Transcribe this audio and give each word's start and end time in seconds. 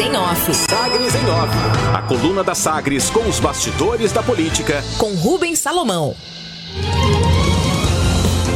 em 0.00 0.16
Off. 0.16 0.54
Sagres 0.54 1.14
em 1.14 1.28
Off. 1.28 1.54
A 1.94 2.00
coluna 2.00 2.42
da 2.42 2.54
Sagres 2.54 3.10
com 3.10 3.28
os 3.28 3.38
bastidores 3.38 4.12
da 4.12 4.22
política. 4.22 4.82
Com 4.96 5.14
Rubens 5.14 5.58
Salomão. 5.58 6.16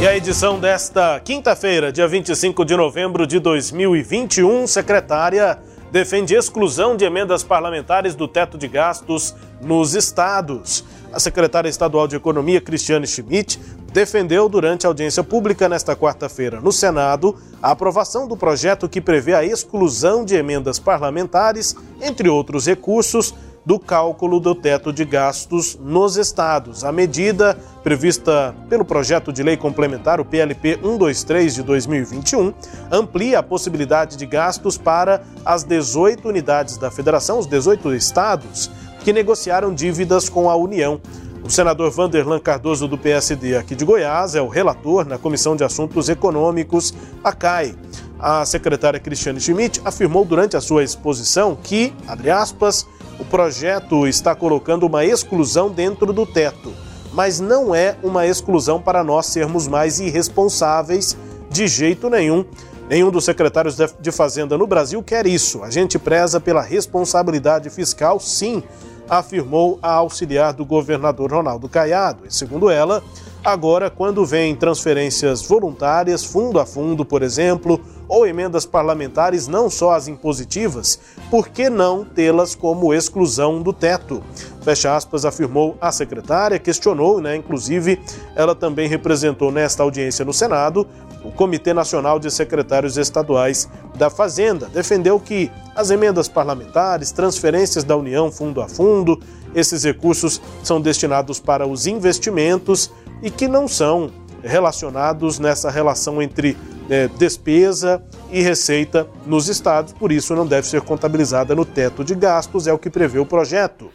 E 0.01 0.07
a 0.07 0.17
edição 0.17 0.59
desta 0.59 1.19
quinta-feira, 1.19 1.91
dia 1.91 2.07
25 2.07 2.65
de 2.65 2.75
novembro 2.75 3.27
de 3.27 3.39
2021, 3.39 4.65
secretária 4.65 5.59
defende 5.91 6.33
exclusão 6.33 6.97
de 6.97 7.05
emendas 7.05 7.43
parlamentares 7.43 8.15
do 8.15 8.27
teto 8.27 8.57
de 8.57 8.67
gastos 8.67 9.35
nos 9.61 9.93
estados. 9.93 10.83
A 11.13 11.19
secretária 11.19 11.69
estadual 11.69 12.07
de 12.07 12.15
Economia, 12.15 12.59
Cristiane 12.59 13.05
Schmidt, 13.05 13.59
defendeu 13.95 14.49
durante 14.49 14.85
a 14.85 14.89
audiência 14.89 15.23
pública 15.23 15.69
nesta 15.69 15.95
quarta-feira 15.95 16.59
no 16.59 16.69
Senado 16.69 17.33
a 17.63 17.71
aprovação 17.71 18.27
do 18.27 18.35
projeto 18.35 18.89
que 18.89 18.99
prevê 18.99 19.33
a 19.33 19.45
exclusão 19.45 20.25
de 20.25 20.35
emendas 20.35 20.77
parlamentares, 20.77 21.73
entre 22.01 22.27
outros 22.27 22.65
recursos, 22.65 23.33
do 23.65 23.79
cálculo 23.79 24.41
do 24.41 24.53
teto 24.53 24.91
de 24.91 25.05
gastos 25.05 25.79
nos 25.81 26.17
estados. 26.17 26.83
A 26.83 26.91
medida 26.91 27.57
prevista 27.83 28.53
pelo 28.69 28.83
projeto 28.83 29.31
de 29.31 29.41
lei 29.41 29.55
complementar, 29.55 30.19
o 30.19 30.25
PLP 30.25 30.73
123 30.73 31.55
de 31.55 31.63
2021, 31.63 32.53
amplia 32.91 33.39
a 33.39 33.43
possibilidade 33.43 34.17
de 34.17 34.25
gastos 34.25 34.77
para 34.77 35.23
as 35.45 35.63
18 35.63 36.27
unidades 36.27 36.77
da 36.77 36.91
federação, 36.91 37.39
os 37.39 37.47
18 37.47 37.95
estados, 37.95 38.69
que 39.05 39.13
negociaram 39.13 39.73
dívidas 39.73 40.27
com 40.27 40.49
a 40.49 40.55
União. 40.55 40.99
O 41.45 41.49
senador 41.51 41.91
Vanderlan 41.91 42.39
Cardoso, 42.39 42.87
do 42.87 42.97
PSD 42.97 43.55
aqui 43.55 43.75
de 43.75 43.85
Goiás, 43.85 44.33
é 44.33 44.41
o 44.41 44.47
relator 44.47 45.05
na 45.05 45.15
Comissão 45.15 45.55
de 45.55 45.63
Assuntos 45.63 46.09
Econômicos, 46.09 46.91
a 47.23 47.31
CAI. 47.31 47.75
A 48.19 48.43
secretária 48.47 48.99
Cristiane 48.99 49.39
Schmidt 49.39 49.79
afirmou 49.85 50.25
durante 50.25 50.57
a 50.57 50.61
sua 50.61 50.83
exposição 50.83 51.55
que, 51.55 51.93
abre 52.07 52.31
aspas, 52.31 52.87
o 53.19 53.25
projeto 53.25 54.07
está 54.07 54.33
colocando 54.33 54.87
uma 54.87 55.05
exclusão 55.05 55.69
dentro 55.69 56.11
do 56.11 56.25
teto, 56.25 56.73
mas 57.13 57.39
não 57.39 57.75
é 57.75 57.95
uma 58.01 58.25
exclusão 58.25 58.81
para 58.81 59.03
nós 59.03 59.27
sermos 59.27 59.67
mais 59.67 59.99
irresponsáveis 59.99 61.15
de 61.51 61.67
jeito 61.67 62.09
nenhum. 62.09 62.43
Nenhum 62.89 63.11
dos 63.11 63.23
secretários 63.23 63.77
de 63.99 64.11
Fazenda 64.11 64.57
no 64.57 64.65
Brasil 64.65 65.03
quer 65.03 65.27
isso. 65.27 65.63
A 65.63 65.69
gente 65.69 65.99
preza 65.99 66.39
pela 66.39 66.63
responsabilidade 66.63 67.69
fiscal, 67.69 68.19
sim, 68.19 68.63
afirmou 69.09 69.79
a 69.81 69.93
auxiliar 69.93 70.53
do 70.53 70.65
governador 70.65 71.31
Ronaldo 71.31 71.69
Caiado. 71.69 72.23
E 72.27 72.33
segundo 72.33 72.69
ela, 72.69 73.03
agora, 73.43 73.89
quando 73.89 74.25
vem 74.25 74.55
transferências 74.55 75.41
voluntárias, 75.41 76.23
fundo 76.23 76.59
a 76.59 76.65
fundo, 76.65 77.05
por 77.05 77.21
exemplo, 77.21 77.79
ou 78.07 78.25
emendas 78.27 78.65
parlamentares, 78.65 79.47
não 79.47 79.69
só 79.69 79.91
as 79.91 80.07
impositivas, 80.07 80.99
por 81.29 81.49
que 81.49 81.69
não 81.69 82.05
tê-las 82.05 82.55
como 82.55 82.93
exclusão 82.93 83.61
do 83.61 83.73
teto? 83.73 84.23
Fecha 84.61 84.95
aspas, 84.95 85.25
afirmou 85.25 85.77
a 85.79 85.91
secretária, 85.91 86.57
questionou, 86.57 87.21
né? 87.21 87.35
Inclusive, 87.35 87.99
ela 88.35 88.55
também 88.55 88.87
representou 88.87 89.51
nesta 89.51 89.83
audiência 89.83 90.25
no 90.25 90.33
Senado 90.33 90.87
o 91.25 91.31
Comitê 91.31 91.73
Nacional 91.73 92.19
de 92.19 92.29
Secretários 92.29 92.97
Estaduais 92.97 93.67
da 93.95 94.09
Fazenda. 94.09 94.67
Defendeu 94.67 95.19
que 95.19 95.51
as 95.75 95.89
emendas 95.89 96.27
parlamentares, 96.27 97.11
transferências 97.11 97.83
da 97.83 97.97
União 97.97 98.31
fundo 98.31 98.61
a 98.61 98.67
fundo, 98.67 99.19
esses 99.53 99.83
recursos 99.83 100.41
são 100.63 100.79
destinados 100.79 101.39
para 101.39 101.65
os 101.65 101.87
investimentos 101.87 102.91
e 103.23 103.31
que 103.31 103.47
não 103.47 103.67
são 103.67 104.11
relacionados 104.43 105.39
nessa 105.39 105.71
relação 105.71 106.21
entre 106.21 106.55
é, 106.89 107.07
despesa 107.07 108.03
e 108.31 108.41
receita 108.41 109.07
nos 109.25 109.47
estados, 109.47 109.91
por 109.93 110.11
isso 110.11 110.35
não 110.35 110.45
deve 110.45 110.67
ser 110.67 110.81
contabilizada 110.81 111.55
no 111.55 111.65
teto 111.65 112.03
de 112.03 112.13
gastos, 112.13 112.67
é 112.67 112.73
o 112.73 112.77
que 112.77 112.89
prevê 112.89 113.17
o 113.17 113.25
projeto. 113.25 113.89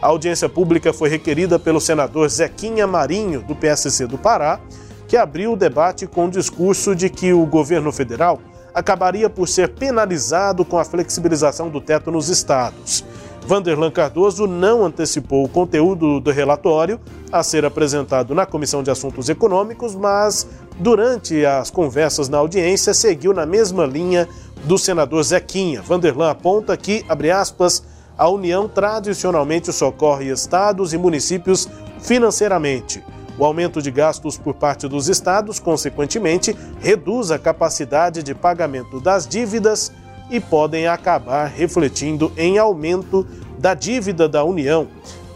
A 0.00 0.08
audiência 0.08 0.48
pública 0.48 0.92
foi 0.92 1.08
requerida 1.08 1.58
pelo 1.58 1.80
senador 1.80 2.28
Zequinha 2.28 2.86
Marinho, 2.86 3.42
do 3.42 3.56
PSC 3.56 4.06
do 4.06 4.18
Pará, 4.18 4.60
que 5.06 5.16
abriu 5.16 5.52
o 5.52 5.56
debate 5.56 6.06
com 6.06 6.26
o 6.26 6.30
discurso 6.30 6.94
de 6.94 7.08
que 7.08 7.32
o 7.32 7.46
governo 7.46 7.92
federal 7.92 8.40
acabaria 8.74 9.30
por 9.30 9.48
ser 9.48 9.70
penalizado 9.70 10.64
com 10.64 10.78
a 10.78 10.84
flexibilização 10.84 11.70
do 11.70 11.80
teto 11.80 12.10
nos 12.10 12.28
estados. 12.28 13.04
Vanderlan 13.46 13.92
Cardoso 13.92 14.46
não 14.46 14.84
antecipou 14.84 15.44
o 15.44 15.48
conteúdo 15.48 16.18
do 16.18 16.32
relatório 16.32 17.00
a 17.30 17.42
ser 17.44 17.64
apresentado 17.64 18.34
na 18.34 18.44
Comissão 18.44 18.82
de 18.82 18.90
Assuntos 18.90 19.28
Econômicos, 19.28 19.94
mas 19.94 20.46
durante 20.78 21.46
as 21.46 21.70
conversas 21.70 22.28
na 22.28 22.38
audiência 22.38 22.92
seguiu 22.92 23.32
na 23.32 23.46
mesma 23.46 23.86
linha 23.86 24.28
do 24.64 24.76
senador 24.76 25.22
Zequinha. 25.22 25.80
Vanderlan 25.80 26.30
aponta 26.30 26.76
que, 26.76 27.04
abre 27.08 27.30
aspas, 27.30 27.84
a 28.18 28.28
União 28.28 28.68
tradicionalmente 28.68 29.72
socorre 29.72 30.30
estados 30.30 30.92
e 30.92 30.98
municípios 30.98 31.68
financeiramente. 32.00 33.02
O 33.38 33.44
aumento 33.44 33.82
de 33.82 33.90
gastos 33.90 34.38
por 34.38 34.54
parte 34.54 34.88
dos 34.88 35.08
estados, 35.08 35.58
consequentemente, 35.58 36.56
reduz 36.80 37.30
a 37.30 37.38
capacidade 37.38 38.22
de 38.22 38.34
pagamento 38.34 39.00
das 39.00 39.26
dívidas 39.26 39.92
e 40.30 40.40
podem 40.40 40.86
acabar 40.86 41.46
refletindo 41.46 42.32
em 42.36 42.58
aumento 42.58 43.26
da 43.58 43.74
dívida 43.74 44.28
da 44.28 44.42
União. 44.42 44.88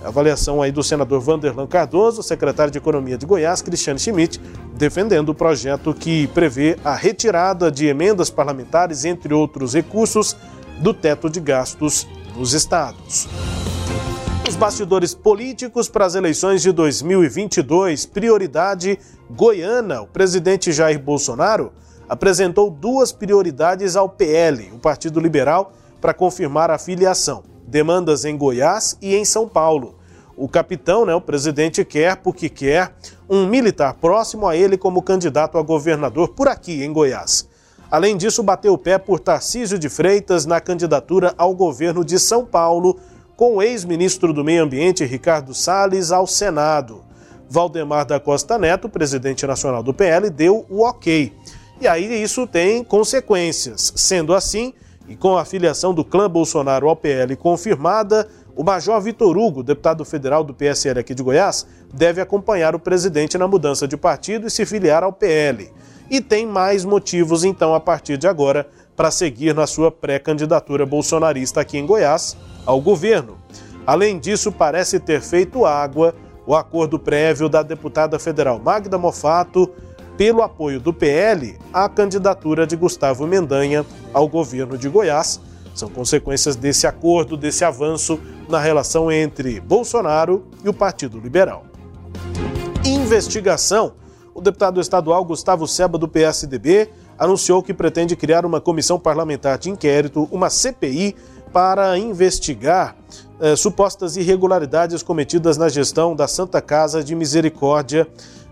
A 0.03 0.09
avaliação 0.09 0.63
aí 0.63 0.73
do 0.73 0.83
senador 0.83 1.21
Vanderlan 1.21 1.67
Cardoso, 1.67 2.23
secretário 2.23 2.73
de 2.73 2.79
Economia 2.79 3.19
de 3.19 3.27
Goiás, 3.27 3.61
Cristiano 3.61 3.99
Schmidt, 3.99 4.41
defendendo 4.75 5.29
o 5.29 5.35
projeto 5.35 5.93
que 5.93 6.27
prevê 6.29 6.79
a 6.83 6.95
retirada 6.95 7.71
de 7.71 7.87
emendas 7.87 8.31
parlamentares, 8.31 9.05
entre 9.05 9.35
outros 9.35 9.75
recursos, 9.75 10.35
do 10.79 10.95
teto 10.95 11.29
de 11.29 11.39
gastos 11.39 12.07
dos 12.35 12.55
estados. 12.55 13.29
Os 14.51 14.57
bastidores 14.57 15.15
políticos 15.15 15.89
para 15.89 16.05
as 16.05 16.17
eleições 16.17 16.61
de 16.61 16.73
2022, 16.73 18.05
prioridade 18.05 18.99
Goiânia. 19.31 20.03
O 20.03 20.09
presidente 20.09 20.73
Jair 20.73 20.99
Bolsonaro 20.99 21.73
apresentou 22.09 22.69
duas 22.69 23.13
prioridades 23.13 23.95
ao 23.95 24.09
PL, 24.09 24.73
o 24.75 24.79
Partido 24.81 25.21
Liberal, 25.21 25.73
para 26.01 26.13
confirmar 26.13 26.69
a 26.69 26.79
filiação: 26.79 27.45
demandas 27.65 28.25
em 28.25 28.37
Goiás 28.37 28.99
e 29.01 29.15
em 29.15 29.25
São 29.25 29.49
Paulo. 29.49 29.95
O 30.37 30.49
capitão, 30.49 31.07
né, 31.07 31.15
o 31.15 31.21
presidente, 31.21 31.85
quer, 31.85 32.17
porque 32.17 32.49
quer, 32.49 32.93
um 33.29 33.47
militar 33.47 33.95
próximo 33.95 34.49
a 34.49 34.57
ele 34.57 34.77
como 34.77 35.01
candidato 35.01 35.59
a 35.59 35.63
governador 35.63 36.31
por 36.31 36.49
aqui, 36.49 36.83
em 36.83 36.93
Goiás. 36.93 37.49
Além 37.89 38.17
disso, 38.17 38.43
bateu 38.43 38.73
o 38.73 38.79
pé 38.79 38.99
por 38.99 39.21
Tarcísio 39.21 39.79
de 39.79 39.89
Freitas 39.89 40.45
na 40.45 40.61
candidatura 40.61 41.35
ao 41.39 41.55
governo 41.55 42.05
de 42.05 42.19
São 42.19 42.45
Paulo, 42.45 42.99
com 43.41 43.57
o 43.57 43.63
ex-ministro 43.63 44.35
do 44.35 44.45
Meio 44.45 44.63
Ambiente, 44.63 45.03
Ricardo 45.03 45.55
Salles, 45.55 46.13
ao 46.13 46.27
Senado. 46.27 47.03
Valdemar 47.49 48.05
da 48.05 48.21
Costa 48.21 48.59
Neto, 48.59 48.87
presidente 48.87 49.47
nacional 49.47 49.83
do 49.83 49.95
PL, 49.95 50.29
deu 50.29 50.67
o 50.69 50.83
ok. 50.83 51.33
E 51.81 51.89
aí 51.89 52.23
isso 52.23 52.47
tem 52.47 52.85
consequências. 52.85 53.95
Sendo 53.97 54.35
assim, 54.35 54.75
e 55.09 55.17
com 55.17 55.39
a 55.39 55.45
filiação 55.47 55.95
do 55.95 56.05
clã 56.05 56.29
Bolsonaro 56.29 56.87
ao 56.87 56.95
PL 56.95 57.35
confirmada, 57.35 58.29
o 58.55 58.63
Major 58.63 59.01
Vitor 59.01 59.35
Hugo, 59.39 59.63
deputado 59.63 60.05
federal 60.05 60.45
do 60.45 60.53
PSL 60.53 61.01
aqui 61.01 61.15
de 61.15 61.23
Goiás, 61.23 61.67
deve 61.95 62.21
acompanhar 62.21 62.75
o 62.75 62.79
presidente 62.79 63.39
na 63.39 63.49
mudança 63.49 63.89
de 63.89 63.97
partido 63.97 64.49
e 64.49 64.51
se 64.51 64.67
filiar 64.67 65.03
ao 65.03 65.15
PL. 65.15 65.73
E 66.11 66.21
tem 66.21 66.47
mais 66.47 66.85
motivos, 66.85 67.43
então, 67.43 67.75
a 67.75 67.81
partir 67.81 68.19
de 68.19 68.29
agora, 68.29 68.69
para 68.95 69.11
seguir 69.11 69.55
na 69.55 69.67
sua 69.67 69.91
pré-candidatura 69.91 70.85
bolsonarista 70.85 71.63
aqui 71.63 71.79
em 71.79 71.87
Goiás 71.87 72.37
ao 72.71 72.81
governo. 72.81 73.37
Além 73.87 74.19
disso, 74.19 74.53
parece 74.53 75.01
ter 75.01 75.21
feito 75.21 75.65
água 75.65 76.15
o 76.47 76.55
acordo 76.55 76.99
prévio 76.99 77.49
da 77.49 77.63
deputada 77.63 78.19
federal 78.19 78.59
Magda 78.59 78.97
Mofato 78.97 79.71
pelo 80.17 80.43
apoio 80.43 80.79
do 80.79 80.93
PL 80.93 81.59
à 81.73 81.89
candidatura 81.89 82.67
de 82.67 82.77
Gustavo 82.77 83.27
Mendanha 83.27 83.85
ao 84.15 84.29
governo 84.29 84.79
de 84.79 84.89
Goiás. 84.89 85.41
São 85.75 85.89
consequências 85.89 86.57
desse 86.57 86.87
acordo, 86.87 87.37
desse 87.37 87.65
avanço 87.65 88.21
na 88.49 88.59
relação 88.59 89.11
entre 89.11 89.61
Bolsonaro 89.61 90.45
e 90.65 90.69
o 90.69 90.75
Partido 90.75 91.19
Liberal. 91.19 91.65
Investigação. 92.85 93.95
O 94.35 94.41
deputado 94.41 94.81
estadual 94.81 95.25
Gustavo 95.25 95.67
Seba, 95.67 95.99
do 95.99 96.09
PSDB, 96.09 96.89
anunciou 97.19 97.63
que 97.63 97.75
pretende 97.75 98.17
criar 98.17 98.47
uma 98.47 98.61
comissão 98.61 98.99
parlamentar 98.99 99.59
de 99.59 99.71
inquérito, 99.71 100.29
uma 100.31 100.49
CPI, 100.49 101.15
para 101.53 101.99
investigar 101.99 102.97
eh, 103.41 103.57
supostas 103.57 104.17
irregularidades 104.17 105.03
cometidas 105.03 105.57
na 105.57 105.69
gestão 105.69 106.15
da 106.15 106.29
Santa 106.29 106.61
Casa 106.61 107.03
de 107.03 107.15
Misericórdia 107.15 108.07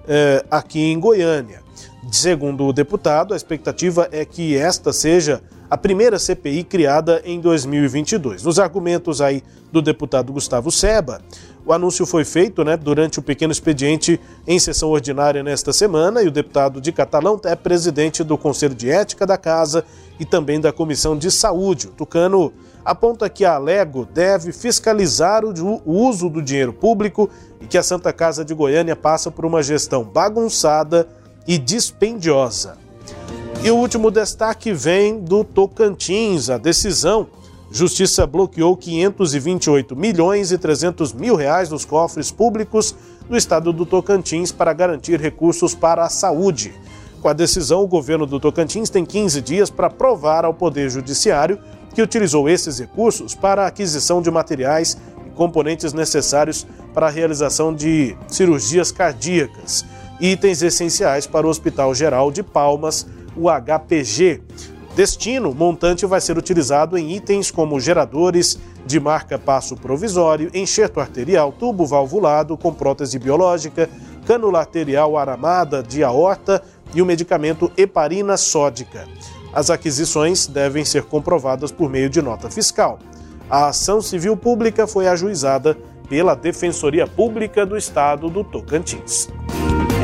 eh, 0.07 0.45
aqui 0.51 0.81
em 0.81 0.99
Goiânia. 0.99 1.63
Segundo 2.11 2.65
o 2.67 2.73
deputado, 2.73 3.35
a 3.35 3.37
expectativa 3.37 4.09
é 4.11 4.25
que 4.25 4.57
esta 4.57 4.93
seja 4.93 5.43
a 5.71 5.77
primeira 5.77 6.19
CPI 6.19 6.65
criada 6.65 7.21
em 7.25 7.39
2022. 7.41 8.43
Nos 8.43 8.59
argumentos 8.59 9.21
aí 9.21 9.43
do 9.71 9.83
deputado 9.83 10.33
Gustavo 10.33 10.71
Seba, 10.71 11.21
o 11.67 11.73
anúncio 11.75 12.07
foi 12.07 12.25
feito 12.25 12.65
né, 12.65 12.75
durante 12.79 13.19
o 13.19 13.23
pequeno 13.23 13.53
expediente 13.53 14.19
em 14.47 14.59
sessão 14.59 14.89
ordinária 14.89 15.43
nesta 15.43 15.71
semana 15.71 16.23
e 16.23 16.29
o 16.29 16.31
deputado 16.31 16.81
de 16.81 16.91
Catalão 16.91 17.39
é 17.45 17.55
presidente 17.55 18.25
do 18.25 18.39
Conselho 18.39 18.75
de 18.75 18.91
Ética 18.91 19.27
da 19.27 19.37
Casa 19.37 19.85
e 20.19 20.25
também 20.25 20.59
da 20.59 20.73
Comissão 20.73 21.15
de 21.15 21.31
Saúde. 21.31 21.89
O 21.89 21.91
Tucano 21.91 22.51
aponta 22.89 23.29
que 23.29 23.45
a 23.45 23.57
Alego 23.57 24.07
deve 24.07 24.51
fiscalizar 24.51 25.45
o 25.45 25.83
uso 25.85 26.31
do 26.31 26.41
dinheiro 26.41 26.73
público 26.73 27.29
e 27.61 27.67
que 27.67 27.77
a 27.77 27.83
Santa 27.83 28.15
Casa 28.15 28.43
de 28.43 28.55
Goiânia 28.55 28.97
passa 28.97 29.31
por 29.31 29.45
uma 29.45 29.63
gestão 29.63 30.03
bagunçada 30.03 31.07
e 31.47 31.59
dispendiosa. 31.59 32.79
E 33.63 33.71
o 33.71 33.77
último 33.77 34.11
destaque 34.11 34.73
vem 34.73 35.21
do 35.21 35.45
Tocantins, 35.45 36.49
a 36.49 36.57
decisão 36.57 37.27
Justiça 37.71 38.27
bloqueou 38.27 38.75
528 38.75 39.95
milhões 39.95 40.51
e 40.51 40.57
300 40.57 41.13
mil 41.13 41.37
reais 41.37 41.69
dos 41.69 41.85
cofres 41.85 42.31
públicos 42.31 42.95
do 43.29 43.37
estado 43.37 43.75
do 43.75 43.85
Tocantins 43.85 44.51
para 44.51 44.73
garantir 44.73 45.21
recursos 45.21 45.75
para 45.75 46.03
a 46.03 46.09
saúde. 46.09 46.73
Com 47.21 47.29
a 47.29 47.35
decisão, 47.35 47.83
o 47.83 47.87
governo 47.87 48.25
do 48.25 48.41
Tocantins 48.41 48.89
tem 48.89 49.05
15 49.05 49.43
dias 49.43 49.69
para 49.69 49.91
provar 49.91 50.47
ao 50.47 50.55
Poder 50.55 50.89
Judiciário 50.89 51.59
que 51.99 52.03
utilizou 52.03 52.49
esses 52.49 52.79
recursos 52.79 53.35
para 53.35 53.65
a 53.65 53.67
aquisição 53.67 54.23
de 54.23 54.31
materiais 54.31 54.97
e 55.27 55.31
componentes 55.31 55.93
necessários 55.93 56.65
para 56.95 57.09
a 57.09 57.11
realização 57.11 57.75
de 57.75 58.17
cirurgias 58.29 58.93
cardíacas, 58.93 59.85
itens 60.21 60.63
essenciais 60.63 61.27
para 61.27 61.45
o 61.45 61.51
Hospital 61.51 61.93
Geral 61.97 62.31
de 62.31 62.41
Palmas, 62.41 63.05
o 63.37 63.49
HPG. 63.51 64.41
Destino, 64.95 65.53
montante 65.53 66.07
vai 66.07 66.21
ser 66.21 66.39
utilizado 66.39 66.97
em 66.97 67.17
itens 67.17 67.51
como 67.51 67.81
geradores 67.81 68.61
de 68.87 69.01
marca 69.01 69.37
passo 69.37 69.75
provisório, 69.75 70.53
enxerto 70.55 71.01
arterial, 71.01 71.51
tubo 71.51 71.85
valvulado 71.85 72.57
com 72.57 72.73
prótese 72.73 73.19
biológica, 73.19 73.91
cânula 74.25 74.61
arterial 74.61 75.19
aramada 75.19 75.83
de 75.83 76.05
aorta 76.05 76.63
e 76.95 77.03
o 77.03 77.07
medicamento 77.07 77.73
heparina 77.77 78.37
sódica. 78.37 79.05
As 79.53 79.71
aquisições 79.71 80.47
devem 80.47 80.85
ser 80.85 81.05
comprovadas 81.05 81.73
por 81.73 81.89
meio 81.89 82.11
de 82.11 82.21
nota 82.21 82.51
fiscal. 82.51 82.99
A 83.49 83.69
ação 83.69 84.03
civil 84.03 84.37
pública 84.37 84.87
foi 84.87 85.09
ajuizada 85.09 85.77
pela 86.09 86.35
Defensoria 86.35 87.07
Pública 87.07 87.65
do 87.65 87.77
Estado 87.77 88.29
do 88.29 88.45
Tocantins. 88.45 89.29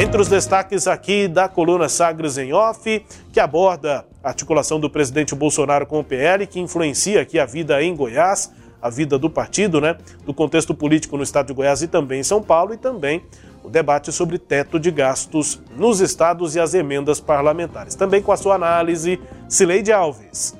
Entre 0.01 0.21
os 0.21 0.29
destaques 0.29 0.87
aqui 0.87 1.29
da 1.29 1.49
coluna 1.49 1.89
Sagres 1.89 2.37
em 2.37 2.53
Off, 2.53 3.05
que 3.33 3.39
aborda 3.39 4.05
a 4.23 4.29
articulação 4.29 4.81
do 4.81 4.91
presidente 4.91 5.35
Bolsonaro 5.35 5.87
com 5.87 6.01
o 6.01 6.05
PL, 6.05 6.47
que 6.47 6.59
influencia 6.59 7.21
aqui 7.21 7.39
a 7.39 7.47
vida 7.47 7.83
em 7.83 7.95
Goiás, 7.95 8.51
a 8.83 8.91
vida 8.91 9.19
do 9.19 9.31
partido, 9.31 9.81
né, 9.81 9.97
do 10.27 10.35
contexto 10.35 10.75
político 10.75 11.17
no 11.17 11.23
estado 11.23 11.47
de 11.47 11.55
Goiás 11.55 11.81
e 11.81 11.87
também 11.87 12.21
em 12.21 12.25
São 12.25 12.43
Paulo, 12.43 12.75
e 12.75 12.77
também 12.77 13.23
o 13.65 13.71
debate 13.71 14.13
sobre 14.13 14.39
teto 14.39 14.79
de 14.79 14.91
gastos 14.91 15.61
nos 15.75 16.01
estados 16.01 16.55
e 16.55 16.61
as 16.61 16.75
emendas 16.75 17.19
parlamentares. 17.19 17.95
Também 17.95 18.23
com 18.23 18.31
a 18.31 18.37
sua 18.37 18.55
análise, 18.55 19.19
Cileide 19.49 19.91
Alves. 19.91 20.55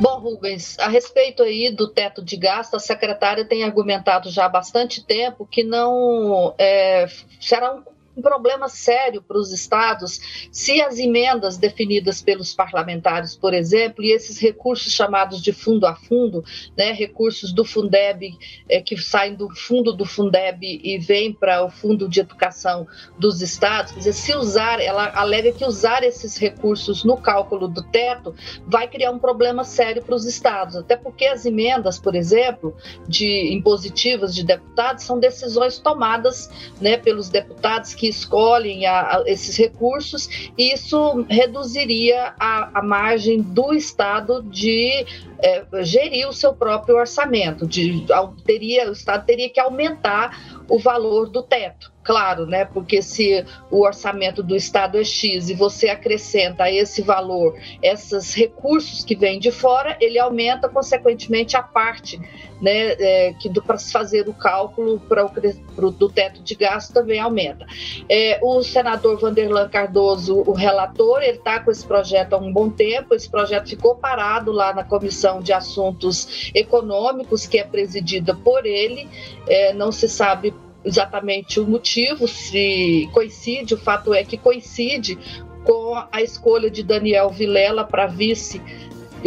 Bom, 0.00 0.18
Rubens, 0.18 0.78
a 0.78 0.88
respeito 0.88 1.42
aí 1.42 1.70
do 1.70 1.86
teto 1.86 2.24
de 2.24 2.36
gasto, 2.36 2.74
a 2.74 2.80
secretária 2.80 3.44
tem 3.44 3.62
argumentado 3.62 4.30
já 4.30 4.46
há 4.46 4.48
bastante 4.48 5.04
tempo 5.04 5.46
que 5.46 5.62
não 5.62 6.54
é, 6.58 7.06
será 7.38 7.74
um 7.74 7.82
um 8.20 8.22
problema 8.22 8.68
sério 8.68 9.22
para 9.22 9.38
os 9.38 9.50
estados 9.50 10.48
se 10.52 10.80
as 10.82 10.98
emendas 10.98 11.56
definidas 11.56 12.20
pelos 12.20 12.54
parlamentares, 12.54 13.34
por 13.34 13.54
exemplo, 13.54 14.04
e 14.04 14.12
esses 14.12 14.38
recursos 14.38 14.92
chamados 14.92 15.42
de 15.42 15.52
fundo 15.52 15.86
a 15.86 15.96
fundo, 15.96 16.44
né, 16.76 16.92
recursos 16.92 17.52
do 17.52 17.64
Fundeb 17.64 18.36
é, 18.68 18.80
que 18.80 18.96
saem 18.98 19.34
do 19.34 19.48
fundo 19.54 19.92
do 19.92 20.04
Fundeb 20.04 20.60
e 20.62 20.98
vêm 20.98 21.32
para 21.32 21.64
o 21.64 21.70
fundo 21.70 22.08
de 22.08 22.20
educação 22.20 22.86
dos 23.18 23.40
estados, 23.40 23.92
quer 23.92 23.98
dizer, 24.00 24.12
se 24.12 24.34
usar, 24.34 24.80
ela 24.80 25.10
alega 25.14 25.52
que 25.52 25.64
usar 25.64 26.02
esses 26.02 26.36
recursos 26.36 27.02
no 27.04 27.16
cálculo 27.16 27.66
do 27.66 27.82
teto 27.82 28.34
vai 28.66 28.86
criar 28.86 29.10
um 29.10 29.18
problema 29.18 29.64
sério 29.64 30.02
para 30.02 30.14
os 30.14 30.26
estados, 30.26 30.76
até 30.76 30.96
porque 30.96 31.24
as 31.24 31.46
emendas, 31.46 31.98
por 31.98 32.14
exemplo, 32.14 32.76
de 33.08 33.54
impositivas 33.54 34.34
de 34.34 34.44
deputados 34.44 35.04
são 35.04 35.18
decisões 35.18 35.78
tomadas 35.78 36.50
né, 36.80 36.98
pelos 36.98 37.30
deputados 37.30 37.94
que 37.94 38.09
escolhem 38.10 38.86
a, 38.86 39.16
a 39.16 39.24
esses 39.26 39.56
recursos, 39.56 40.50
isso 40.58 41.24
reduziria 41.28 42.34
a, 42.38 42.78
a 42.78 42.82
margem 42.82 43.40
do 43.40 43.72
Estado 43.72 44.42
de 44.42 45.06
é, 45.42 45.64
gerir 45.82 46.28
o 46.28 46.32
seu 46.32 46.52
próprio 46.52 46.96
orçamento. 46.96 47.66
De, 47.66 48.04
teria, 48.44 48.88
o 48.88 48.92
Estado 48.92 49.24
teria 49.24 49.48
que 49.48 49.58
aumentar 49.58 50.62
o 50.68 50.78
valor 50.78 51.28
do 51.28 51.42
teto 51.42 51.90
claro, 52.02 52.46
né? 52.46 52.64
Porque 52.64 53.02
se 53.02 53.44
o 53.70 53.84
orçamento 53.84 54.42
do 54.42 54.56
Estado 54.56 54.98
é 54.98 55.04
X 55.04 55.48
e 55.50 55.54
você 55.54 55.88
acrescenta 55.88 56.64
a 56.64 56.72
esse 56.72 57.02
valor 57.02 57.54
esses 57.82 58.34
recursos 58.34 59.04
que 59.04 59.14
vêm 59.14 59.38
de 59.38 59.50
fora, 59.50 59.96
ele 60.00 60.18
aumenta, 60.18 60.68
consequentemente, 60.68 61.56
a 61.56 61.62
parte 61.62 62.20
né, 62.60 62.92
é, 62.98 63.32
que 63.34 63.50
para 63.60 63.78
fazer 63.78 64.28
o 64.28 64.34
cálculo 64.34 65.00
para 65.00 65.24
o 65.24 65.90
do 65.90 66.08
teto 66.08 66.42
de 66.42 66.54
gasto 66.54 66.92
também 66.92 67.18
aumenta. 67.18 67.66
É, 68.08 68.38
o 68.42 68.62
senador 68.62 69.18
Vanderlan 69.18 69.68
Cardoso, 69.68 70.42
o 70.46 70.52
relator, 70.52 71.22
ele 71.22 71.38
está 71.38 71.60
com 71.60 71.70
esse 71.70 71.86
projeto 71.86 72.34
há 72.34 72.36
um 72.36 72.52
bom 72.52 72.68
tempo, 72.68 73.14
esse 73.14 73.28
projeto 73.28 73.68
ficou 73.68 73.94
parado 73.94 74.52
lá 74.52 74.74
na 74.74 74.84
Comissão 74.84 75.40
de 75.40 75.52
Assuntos 75.52 76.50
Econômicos, 76.54 77.46
que 77.46 77.58
é 77.58 77.64
presidida 77.64 78.34
por 78.34 78.66
ele, 78.66 79.08
é, 79.48 79.72
não 79.72 79.90
se 79.90 80.08
sabe 80.08 80.52
exatamente 80.84 81.60
o 81.60 81.66
motivo, 81.66 82.26
se 82.26 83.08
coincide, 83.12 83.74
o 83.74 83.78
fato 83.78 84.14
é 84.14 84.24
que 84.24 84.36
coincide 84.36 85.18
com 85.64 85.94
a 86.10 86.22
escolha 86.22 86.70
de 86.70 86.82
Daniel 86.82 87.30
Vilela 87.30 87.84
para 87.84 88.06
vice 88.06 88.60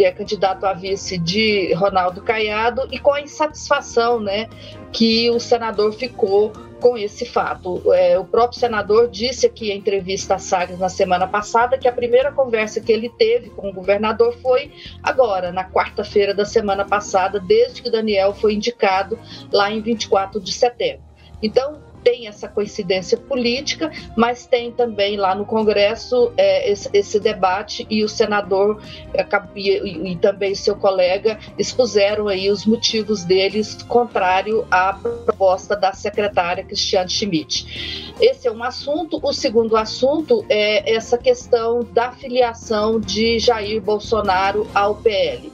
é 0.02 0.10
candidato 0.10 0.64
a 0.64 0.72
vice 0.72 1.16
de 1.18 1.72
Ronaldo 1.74 2.22
Caiado 2.22 2.88
e 2.90 2.98
com 2.98 3.12
a 3.12 3.20
insatisfação 3.20 4.18
né, 4.18 4.48
que 4.90 5.30
o 5.30 5.38
senador 5.38 5.92
ficou 5.92 6.52
com 6.80 6.98
esse 6.98 7.24
fato. 7.24 7.80
É, 7.94 8.18
o 8.18 8.24
próprio 8.24 8.58
senador 8.58 9.08
disse 9.08 9.46
aqui 9.46 9.70
em 9.70 9.78
entrevista 9.78 10.34
à 10.34 10.38
Sagres 10.38 10.78
na 10.78 10.88
semana 10.88 11.26
passada 11.26 11.78
que 11.78 11.86
a 11.86 11.92
primeira 11.92 12.32
conversa 12.32 12.80
que 12.80 12.92
ele 12.92 13.08
teve 13.08 13.50
com 13.50 13.70
o 13.70 13.72
governador 13.72 14.36
foi 14.42 14.72
agora, 15.02 15.52
na 15.52 15.64
quarta-feira 15.64 16.34
da 16.34 16.44
semana 16.44 16.84
passada, 16.84 17.38
desde 17.38 17.80
que 17.80 17.90
Daniel 17.90 18.34
foi 18.34 18.54
indicado 18.54 19.18
lá 19.52 19.70
em 19.70 19.80
24 19.80 20.40
de 20.40 20.52
setembro. 20.52 21.13
Então, 21.44 21.78
tem 22.02 22.26
essa 22.28 22.46
coincidência 22.46 23.16
política, 23.16 23.90
mas 24.16 24.46
tem 24.46 24.70
também 24.70 25.16
lá 25.16 25.34
no 25.34 25.46
Congresso 25.46 26.32
é, 26.36 26.70
esse, 26.70 26.88
esse, 26.92 27.18
debate 27.18 27.86
e 27.88 28.04
o 28.04 28.08
senador 28.08 28.82
é, 29.14 29.26
e, 29.56 30.12
e, 30.12 30.16
também 30.16 30.54
seu 30.54 30.76
colega 30.76 31.38
expuseram 31.58 32.28
aí 32.28 32.50
os 32.50 32.66
motivos 32.66 33.24
deles 33.24 33.82
contrário 33.84 34.66
à 34.70 34.92
proposta 34.92 35.74
da 35.74 35.92
secretária 35.92 36.62
Cristiane 36.62 37.08
Schmidt. 37.08 38.12
Esse 38.20 38.46
é 38.46 38.52
um 38.52 38.62
assunto. 38.62 39.18
O 39.22 39.32
segundo 39.32 39.76
assunto 39.76 40.44
é 40.48 40.94
essa 40.94 41.16
questão 41.16 41.80
da 41.92 42.12
filiação 42.12 43.00
de 43.00 43.38
Jair 43.38 43.80
Bolsonaro 43.80 44.68
ao 44.74 44.94
PL 44.96 45.50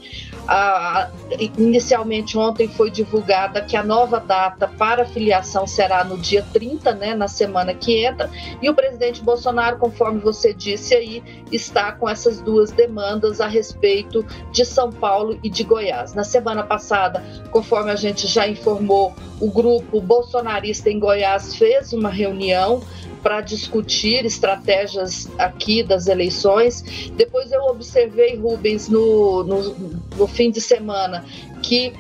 inicialmente 1.57 2.37
ontem 2.37 2.69
foi 2.69 2.91
divulgada 2.91 3.61
que 3.61 3.77
a 3.77 3.83
nova 3.83 4.19
data 4.19 4.67
para 4.67 5.05
filiação 5.05 5.67
será 5.67 6.03
no 6.03 6.19
dia 6.19 6.45
30, 6.53 6.95
né, 6.95 7.15
na 7.15 7.29
semana 7.29 7.73
que 7.75 8.05
entra, 8.05 8.31
e 8.61 8.69
o 8.69 8.75
presidente 8.75 9.23
Bolsonaro, 9.23 9.79
conforme 9.79 10.21
você 10.21 10.53
disse 10.53 10.95
aí, 10.95 11.23
está 11.53 11.93
com 11.93 12.09
essas 12.09 12.41
duas 12.41 12.71
demandas 12.71 13.41
a 13.41 13.47
respeito 13.47 14.25
de 14.53 14.65
São 14.65 14.91
Paulo 14.91 15.39
e 15.43 15.49
de 15.49 15.63
Goiás. 15.63 16.15
Na 16.15 16.25
semana 16.25 16.63
passada, 16.63 17.23
conforme 17.51 17.91
a 17.91 17.97
gente 17.97 18.27
já 18.27 18.49
informou, 18.49 19.15
o 19.41 19.51
grupo 19.51 20.01
bolsonarista 20.01 20.91
em 20.91 20.99
Goiás 20.99 21.55
fez 21.55 21.93
uma 21.93 22.11
reunião 22.11 22.83
para 23.23 23.41
discutir 23.41 24.25
estratégias 24.25 25.29
aqui 25.39 25.83
das 25.83 26.07
eleições. 26.07 27.11
Depois 27.17 27.53
eu 27.53 27.63
observei, 27.65 28.37
Rubens, 28.37 28.89
no, 28.89 29.45
no, 29.45 30.01
no 30.17 30.27
fim 30.27 30.51
de 30.51 30.61
semana, 30.61 31.25
que 31.63 31.93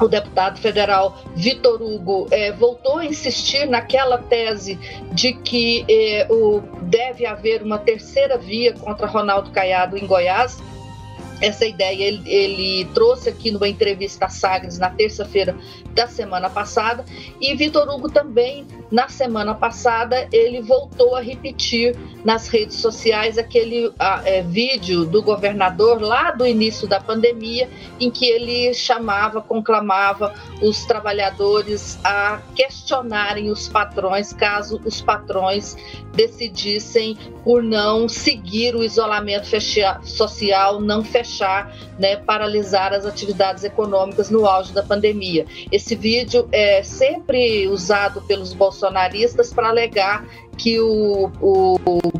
o 0.00 0.06
deputado 0.06 0.60
federal 0.60 1.18
Vitor 1.34 1.82
Hugo 1.82 2.28
é, 2.30 2.52
voltou 2.52 2.98
a 2.98 3.04
insistir 3.04 3.66
naquela 3.66 4.18
tese 4.18 4.78
de 5.12 5.32
que 5.32 5.84
é, 5.88 6.26
o, 6.30 6.60
deve 6.82 7.26
haver 7.26 7.62
uma 7.62 7.78
terceira 7.78 8.38
via 8.38 8.72
contra 8.72 9.06
Ronaldo 9.06 9.50
Caiado 9.50 9.96
em 9.96 10.06
Goiás 10.06 10.58
essa 11.40 11.66
ideia 11.66 12.02
ele, 12.02 12.22
ele, 12.26 12.84
trouxe 12.94 13.28
aqui 13.28 13.50
numa 13.50 13.68
entrevista 13.68 14.26
à 14.26 14.28
Sagres 14.28 14.78
na 14.78 14.90
terça-feira 14.90 15.56
da 15.94 16.06
semana 16.06 16.50
passada 16.50 17.04
e 17.40 17.54
Vitor 17.54 17.88
Hugo 17.88 18.10
também 18.10 18.66
na 18.90 19.08
semana 19.08 19.54
passada 19.54 20.28
ele 20.32 20.60
voltou 20.60 21.14
a 21.14 21.20
repetir 21.20 21.96
nas 22.24 22.48
redes 22.48 22.76
sociais 22.76 23.38
aquele 23.38 23.92
a, 23.98 24.22
é, 24.24 24.42
vídeo 24.42 25.04
do 25.04 25.22
governador 25.22 26.00
lá 26.00 26.30
do 26.30 26.46
início 26.46 26.88
da 26.88 27.00
pandemia 27.00 27.68
em 28.00 28.10
que 28.10 28.26
ele 28.26 28.72
chamava, 28.74 29.40
conclamava 29.40 30.34
os 30.62 30.84
trabalhadores 30.84 31.98
a 32.04 32.40
questionarem 32.54 33.50
os 33.50 33.68
patrões 33.68 34.32
caso 34.32 34.80
os 34.84 35.00
patrões 35.00 35.76
decidissem 36.14 37.16
por 37.44 37.62
não 37.62 38.08
seguir 38.08 38.74
o 38.74 38.82
isolamento 38.82 39.46
social, 40.04 40.80
não 40.80 41.04
fechar, 41.28 41.72
né, 41.98 42.16
paralisar 42.16 42.92
as 42.92 43.04
atividades 43.04 43.62
econômicas 43.62 44.30
no 44.30 44.46
auge 44.46 44.72
da 44.72 44.82
pandemia. 44.82 45.46
Esse 45.70 45.94
vídeo 45.94 46.48
é 46.50 46.82
sempre 46.82 47.68
usado 47.68 48.22
pelos 48.22 48.54
bolsonaristas 48.54 49.52
para 49.52 49.68
alegar 49.68 50.24
que 50.58 50.80
o, 50.80 51.30
o, 51.40 51.76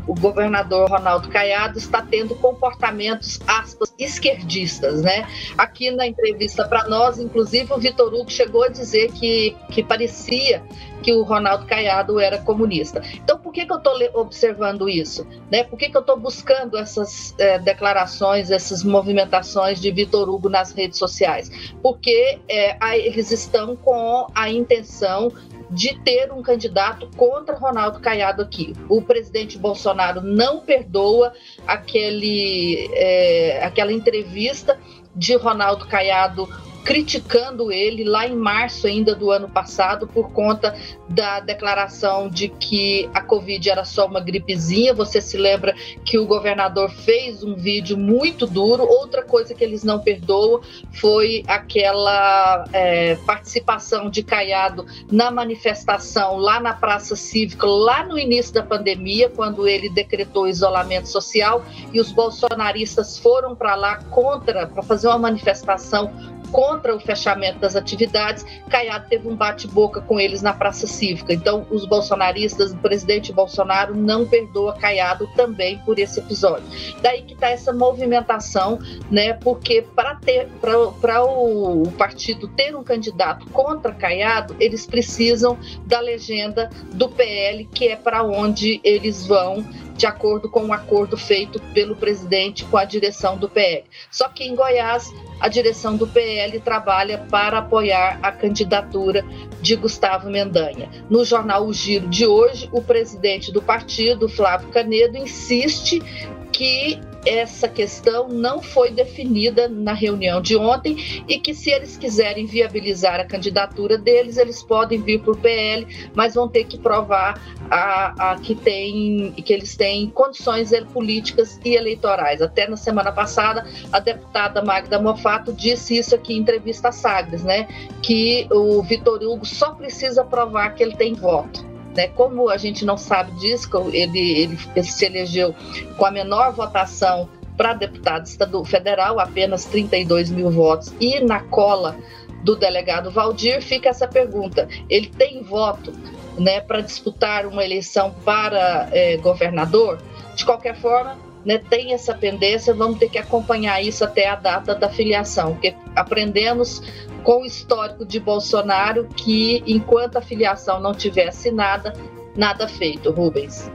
o, 0.07 0.15
governador 0.15 0.89
Ronaldo 0.89 1.27
Caiado 1.27 1.77
está 1.77 2.01
tendo 2.01 2.33
comportamentos, 2.35 3.39
aspas, 3.45 3.93
esquerdistas, 3.99 5.01
né? 5.01 5.27
Aqui 5.57 5.91
na 5.91 6.07
entrevista 6.07 6.65
para 6.65 6.87
nós, 6.87 7.19
inclusive, 7.19 7.71
o 7.73 7.77
Vitor 7.77 8.13
Hugo 8.13 8.31
chegou 8.31 8.63
a 8.63 8.69
dizer 8.69 9.11
que, 9.11 9.55
que 9.69 9.83
parecia 9.83 10.63
que 11.03 11.13
o 11.13 11.23
Ronaldo 11.23 11.65
Caiado 11.65 12.19
era 12.19 12.37
comunista. 12.37 13.01
Então, 13.13 13.37
por 13.37 13.51
que, 13.51 13.65
que 13.65 13.73
eu 13.73 13.77
estou 13.77 13.93
observando 14.13 14.87
isso? 14.87 15.27
Né? 15.51 15.63
Por 15.63 15.77
que, 15.77 15.89
que 15.89 15.97
eu 15.97 16.01
estou 16.01 16.17
buscando 16.17 16.77
essas 16.77 17.35
é, 17.37 17.59
declarações, 17.59 18.51
essas 18.51 18.83
movimentações 18.83 19.81
de 19.81 19.91
Vitor 19.91 20.29
Hugo 20.29 20.49
nas 20.49 20.71
redes 20.71 20.97
sociais? 20.97 21.51
Porque 21.81 22.39
é, 22.47 22.77
eles 22.99 23.31
estão 23.31 23.75
com 23.75 24.27
a 24.33 24.49
intenção 24.49 25.31
de 25.69 25.97
ter 25.99 26.31
um 26.31 26.41
candidato 26.41 27.09
contra 27.15 27.55
Ronaldo 27.55 27.99
Caiado 27.99 28.41
aqui. 28.41 28.73
O 28.87 29.01
presidente 29.01 29.57
Bolsonaro 29.57 30.21
não 30.21 30.61
perdoa 30.61 31.33
aquele, 31.67 32.89
é, 32.93 33.63
aquela 33.63 33.93
entrevista 33.93 34.79
de 35.15 35.35
Ronaldo 35.35 35.87
Caiado 35.87 36.47
criticando 36.83 37.71
ele 37.71 38.03
lá 38.03 38.27
em 38.27 38.35
março 38.35 38.87
ainda 38.87 39.13
do 39.13 39.31
ano 39.31 39.49
passado 39.49 40.07
por 40.07 40.31
conta 40.31 40.75
da 41.09 41.39
declaração 41.39 42.29
de 42.29 42.49
que 42.49 43.09
a 43.13 43.21
Covid 43.21 43.69
era 43.69 43.83
só 43.83 44.05
uma 44.05 44.19
gripezinha. 44.19 44.93
Você 44.93 45.21
se 45.21 45.37
lembra 45.37 45.75
que 46.05 46.17
o 46.17 46.25
governador 46.25 46.89
fez 46.89 47.43
um 47.43 47.55
vídeo 47.55 47.97
muito 47.97 48.45
duro. 48.45 48.83
Outra 48.83 49.23
coisa 49.23 49.53
que 49.53 49.63
eles 49.63 49.83
não 49.83 49.99
perdoam 49.99 50.61
foi 50.93 51.43
aquela 51.47 52.65
é, 52.71 53.15
participação 53.25 54.09
de 54.09 54.23
Caiado 54.23 54.85
na 55.11 55.31
manifestação 55.31 56.37
lá 56.37 56.59
na 56.59 56.73
Praça 56.73 57.15
Cívica, 57.15 57.65
lá 57.65 58.03
no 58.05 58.17
início 58.17 58.53
da 58.53 58.63
pandemia, 58.63 59.29
quando 59.29 59.67
ele 59.67 59.89
decretou 59.89 60.47
isolamento 60.47 61.07
social 61.07 61.63
e 61.93 61.99
os 61.99 62.11
bolsonaristas 62.11 63.17
foram 63.17 63.55
para 63.55 63.75
lá 63.75 63.97
contra, 64.03 64.67
para 64.67 64.83
fazer 64.83 65.07
uma 65.07 65.17
manifestação 65.17 66.11
contra 66.51 66.95
o 66.95 66.99
fechamento 66.99 67.59
das 67.59 67.75
atividades, 67.75 68.45
Caiado 68.69 69.07
teve 69.09 69.27
um 69.27 69.35
bate-boca 69.35 70.01
com 70.01 70.19
eles 70.19 70.41
na 70.41 70.53
Praça 70.53 70.87
Cívica. 70.87 71.33
Então, 71.33 71.65
os 71.69 71.85
bolsonaristas, 71.85 72.71
o 72.71 72.77
presidente 72.77 73.31
Bolsonaro 73.31 73.95
não 73.95 74.25
perdoa 74.25 74.73
Caiado 74.73 75.27
também 75.35 75.77
por 75.79 75.99
esse 75.99 76.19
episódio. 76.19 76.65
Daí 77.01 77.23
que 77.23 77.33
está 77.33 77.49
essa 77.49 77.73
movimentação, 77.73 78.79
né? 79.09 79.33
Porque 79.33 79.81
para 79.81 81.23
o, 81.23 81.83
o 81.83 81.91
partido 81.93 82.47
ter 82.47 82.75
um 82.75 82.83
candidato 82.83 83.45
contra 83.49 83.93
Caiado, 83.93 84.55
eles 84.59 84.85
precisam 84.85 85.57
da 85.85 85.99
legenda 85.99 86.69
do 86.93 87.09
PL, 87.09 87.65
que 87.65 87.87
é 87.87 87.95
para 87.95 88.23
onde 88.23 88.79
eles 88.83 89.25
vão 89.25 89.65
de 89.99 90.05
acordo 90.05 90.49
com 90.49 90.61
o 90.61 90.67
um 90.67 90.73
acordo 90.73 91.17
feito 91.17 91.59
pelo 91.73 91.93
presidente 91.93 92.63
com 92.63 92.77
a 92.77 92.85
direção 92.85 93.37
do 93.37 93.49
PL. 93.49 93.83
Só 94.09 94.29
que 94.29 94.45
em 94.45 94.55
Goiás, 94.55 95.13
a 95.41 95.49
direção 95.49 95.97
do 95.97 96.07
PL 96.07 96.38
trabalha 96.59 97.17
para 97.29 97.57
apoiar 97.57 98.19
a 98.21 98.31
candidatura 98.31 99.25
de 99.61 99.75
Gustavo 99.75 100.29
Mendanha. 100.29 100.89
No 101.09 101.25
jornal 101.25 101.65
O 101.65 101.73
Giro 101.73 102.07
de 102.07 102.25
hoje, 102.25 102.69
o 102.71 102.81
presidente 102.81 103.51
do 103.51 103.61
partido, 103.61 104.29
Flávio 104.29 104.69
Canedo, 104.69 105.17
insiste 105.17 106.01
que 106.51 106.99
essa 107.25 107.67
questão 107.67 108.27
não 108.27 108.61
foi 108.61 108.91
definida 108.91 109.67
na 109.67 109.93
reunião 109.93 110.41
de 110.41 110.55
ontem 110.55 111.23
e 111.27 111.39
que 111.39 111.53
se 111.53 111.69
eles 111.69 111.97
quiserem 111.97 112.45
viabilizar 112.45 113.19
a 113.19 113.25
candidatura 113.25 113.97
deles, 113.97 114.37
eles 114.37 114.63
podem 114.63 115.01
vir 115.01 115.21
por 115.21 115.37
PL, 115.37 115.85
mas 116.15 116.35
vão 116.35 116.47
ter 116.47 116.63
que 116.63 116.77
provar 116.77 117.41
a, 117.69 118.31
a 118.31 118.39
que, 118.39 118.55
tem, 118.55 119.33
que 119.33 119.53
eles 119.53 119.75
têm 119.75 120.09
condições 120.09 120.71
políticas 120.93 121.59
e 121.63 121.75
eleitorais. 121.75 122.41
Até 122.41 122.67
na 122.67 122.77
semana 122.77 123.11
passada, 123.11 123.65
a 123.91 123.99
deputada 123.99 124.63
Magda 124.63 124.99
Mofato 124.99 125.51
disse 125.53 125.97
isso 125.97 126.15
aqui 126.15 126.33
em 126.33 126.37
entrevista 126.37 126.89
a 126.89 126.91
Sagres, 126.91 127.43
né? 127.43 127.67
Que 128.01 128.47
o 128.51 128.81
Vitor 128.81 129.21
Hugo 129.21 129.45
só 129.45 129.71
precisa 129.71 130.23
provar 130.23 130.73
que 130.73 130.83
ele 130.83 130.95
tem 130.95 131.13
voto. 131.13 131.68
Né? 131.99 132.07
Como 132.07 132.47
a 132.49 132.55
gente 132.55 132.85
não 132.85 132.95
sabe 132.95 133.33
disso, 133.33 133.69
ele, 133.91 134.57
ele, 134.73 134.83
se 134.85 135.05
elegeu 135.05 135.53
com 135.97 136.05
a 136.05 136.11
menor 136.11 136.53
votação 136.53 137.27
para 137.57 137.73
deputado 137.73 138.25
estadual 138.25 138.63
federal, 138.63 139.19
apenas 139.19 139.65
32 139.65 140.31
mil 140.31 140.49
votos, 140.49 140.93
e 140.97 141.19
na 141.19 141.41
cola 141.41 141.97
do 142.41 142.55
delegado 142.55 143.11
Valdir 143.11 143.61
fica 143.61 143.89
essa 143.89 144.07
pergunta: 144.07 144.65
ele 144.89 145.07
tem 145.07 145.43
voto 145.43 145.91
né, 146.37 146.61
para 146.61 146.79
disputar 146.79 147.45
uma 147.45 147.65
eleição 147.65 148.15
para 148.23 148.87
é, 148.93 149.17
governador? 149.17 150.01
De 150.37 150.45
qualquer 150.45 150.77
forma, 150.77 151.17
né, 151.43 151.57
tem 151.69 151.93
essa 151.93 152.13
pendência, 152.13 152.73
vamos 152.73 152.97
ter 152.97 153.09
que 153.09 153.17
acompanhar 153.17 153.83
isso 153.83 154.05
até 154.05 154.29
a 154.29 154.35
data 154.35 154.73
da 154.73 154.87
filiação, 154.87 155.51
porque 155.51 155.75
aprendemos 155.93 156.81
com 157.23 157.41
o 157.41 157.45
histórico 157.45 158.05
de 158.05 158.19
Bolsonaro 158.19 159.07
que 159.15 159.63
enquanto 159.65 160.17
a 160.17 160.21
filiação 160.21 160.79
não 160.79 160.93
tiver 160.93 161.27
assinada, 161.27 161.93
nada 162.35 162.67
feito, 162.67 163.11
Rubens. 163.11 163.69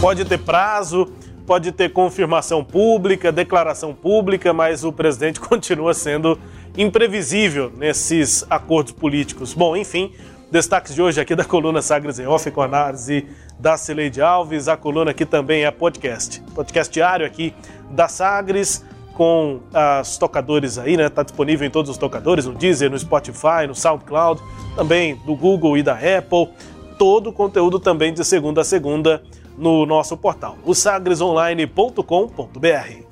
Pode 0.00 0.24
ter 0.24 0.38
prazo, 0.38 1.10
pode 1.46 1.72
ter 1.72 1.92
confirmação 1.92 2.62
pública, 2.62 3.32
declaração 3.32 3.94
pública, 3.94 4.52
mas 4.52 4.84
o 4.84 4.92
presidente 4.92 5.40
continua 5.40 5.94
sendo 5.94 6.38
imprevisível 6.76 7.72
nesses 7.76 8.44
acordos 8.50 8.92
políticos. 8.92 9.54
Bom, 9.54 9.76
enfim, 9.76 10.12
destaques 10.50 10.94
de 10.94 11.00
hoje 11.00 11.20
aqui 11.20 11.34
da 11.34 11.44
coluna 11.44 11.80
Sagres 11.80 12.18
em 12.18 12.26
Off 12.26 12.50
com 12.50 12.62
análise 12.62 13.26
da 13.58 13.76
Cileide 13.76 14.20
Alves. 14.20 14.68
A 14.68 14.76
coluna 14.76 15.12
aqui 15.12 15.24
também 15.24 15.64
é 15.64 15.70
podcast. 15.70 16.40
Podcast 16.54 16.92
diário 16.92 17.24
aqui 17.24 17.54
da 17.90 18.08
Sagres 18.08 18.84
com 19.14 19.60
as 19.72 20.18
tocadores 20.18 20.78
aí, 20.78 20.96
né? 20.96 21.08
Tá 21.08 21.22
disponível 21.22 21.66
em 21.66 21.70
todos 21.70 21.90
os 21.90 21.96
tocadores, 21.96 22.46
no 22.46 22.54
Deezer, 22.54 22.90
no 22.90 22.98
Spotify, 22.98 23.66
no 23.66 23.74
SoundCloud, 23.74 24.42
também 24.76 25.16
do 25.24 25.34
Google 25.34 25.78
e 25.78 25.82
da 25.82 25.94
Apple. 25.94 26.50
Todo 26.98 27.30
o 27.30 27.32
conteúdo 27.32 27.80
também 27.80 28.12
de 28.12 28.24
segunda 28.24 28.60
a 28.60 28.64
segunda 28.64 29.22
no 29.56 29.86
nosso 29.86 30.16
portal, 30.16 30.58
o 30.64 30.74
sagresonline.com.br. 30.74 33.04